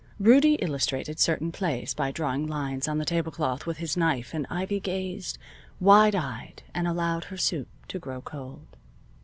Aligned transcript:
Rudie 0.19 0.55
illustrated 0.55 1.19
certain 1.19 1.51
plays 1.51 1.93
by 1.93 2.11
drawing 2.11 2.47
lines 2.47 2.87
on 2.87 2.97
the 2.97 3.05
table 3.05 3.31
cloth 3.31 3.67
with 3.67 3.77
his 3.77 3.95
knife 3.95 4.33
and 4.33 4.47
Ivy 4.49 4.79
gazed, 4.79 5.37
wide 5.79 6.15
eyed, 6.15 6.63
and 6.73 6.87
allowed 6.87 7.25
her 7.25 7.37
soup 7.37 7.67
to 7.89 7.99
grow 7.99 8.19
cold. 8.19 8.65